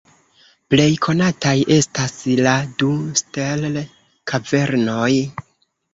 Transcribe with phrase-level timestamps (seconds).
[0.73, 2.15] Plej konataj estas
[2.47, 2.89] la du
[3.21, 5.11] Sterl-kavernoj.